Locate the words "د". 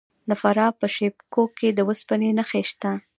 0.29-0.31, 1.73-1.79